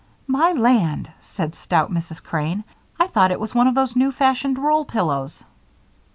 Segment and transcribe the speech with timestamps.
[0.25, 2.23] "My land!" said stout Mrs.
[2.23, 2.63] Crane.
[2.99, 5.43] "I thought it was one of those new fashioned roll pillows."